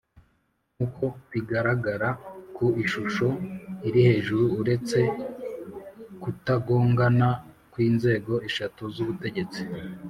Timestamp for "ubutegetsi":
9.03-9.61